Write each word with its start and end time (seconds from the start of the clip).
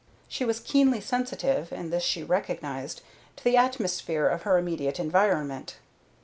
She 0.27 0.45
was 0.45 0.59
keenly 0.59 0.99
sensitive 0.99 1.71
and 1.71 1.93
this 1.93 2.01
she 2.01 2.23
recognized 2.23 3.03
to 3.35 3.43
the 3.43 3.55
atmosphere 3.55 4.25
of 4.27 4.41
her 4.41 4.57
immediate 4.57 4.99
environment. 4.99 5.77